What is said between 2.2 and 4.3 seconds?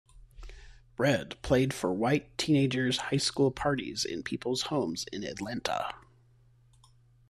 teenagers' high school parties in